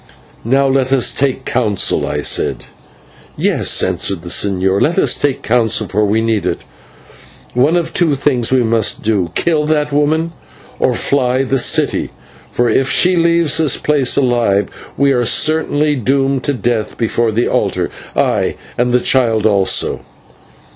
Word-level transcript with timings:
"Now 0.43 0.65
let 0.67 0.91
us 0.91 1.11
take 1.11 1.45
counsel," 1.45 2.07
I 2.07 2.23
said. 2.23 2.65
"Yes," 3.37 3.83
answered 3.83 4.23
the 4.23 4.29
señor, 4.29 4.81
"let 4.81 4.97
us 4.97 5.13
take 5.13 5.43
counsel, 5.43 5.87
for 5.87 6.05
we 6.05 6.21
need 6.21 6.47
it. 6.47 6.61
One 7.53 7.77
of 7.77 7.93
two 7.93 8.15
things 8.15 8.51
we 8.51 8.63
must 8.63 9.03
do; 9.03 9.29
kill 9.35 9.67
that 9.67 9.91
woman, 9.93 10.31
or 10.79 10.95
fly 10.95 11.43
the 11.43 11.59
city, 11.59 12.09
for 12.49 12.67
if 12.67 12.89
she 12.89 13.15
leaves 13.15 13.57
this 13.57 13.77
place 13.77 14.15
alive 14.17 14.69
we 14.97 15.11
are 15.11 15.23
certainly 15.23 15.95
doomed 15.95 16.43
to 16.45 16.53
death 16.53 16.97
before 16.97 17.31
the 17.31 17.47
altar, 17.47 17.91
ay! 18.15 18.55
and 18.79 18.93
the 18.93 19.01
child 19.01 19.45
also." 19.45 19.99